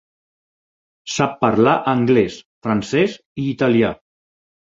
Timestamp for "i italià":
3.43-3.93